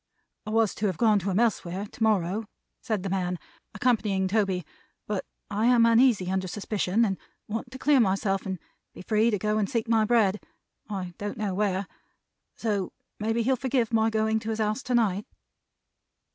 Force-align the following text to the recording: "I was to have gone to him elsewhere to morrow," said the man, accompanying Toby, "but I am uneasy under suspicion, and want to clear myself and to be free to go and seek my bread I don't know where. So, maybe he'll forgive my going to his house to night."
"I 0.47 0.49
was 0.49 0.73
to 0.73 0.87
have 0.87 0.97
gone 0.97 1.19
to 1.19 1.29
him 1.29 1.39
elsewhere 1.39 1.85
to 1.85 2.01
morrow," 2.01 2.45
said 2.81 3.03
the 3.03 3.09
man, 3.11 3.37
accompanying 3.75 4.27
Toby, 4.27 4.65
"but 5.05 5.27
I 5.51 5.67
am 5.67 5.85
uneasy 5.85 6.31
under 6.31 6.47
suspicion, 6.47 7.05
and 7.05 7.19
want 7.47 7.69
to 7.69 7.77
clear 7.77 7.99
myself 7.99 8.47
and 8.47 8.57
to 8.59 8.63
be 8.95 9.01
free 9.03 9.29
to 9.29 9.37
go 9.37 9.59
and 9.59 9.69
seek 9.69 9.87
my 9.87 10.03
bread 10.05 10.41
I 10.89 11.13
don't 11.19 11.37
know 11.37 11.53
where. 11.53 11.85
So, 12.55 12.93
maybe 13.19 13.43
he'll 13.43 13.55
forgive 13.55 13.93
my 13.93 14.09
going 14.09 14.39
to 14.39 14.49
his 14.49 14.57
house 14.57 14.81
to 14.81 14.95
night." 14.95 15.27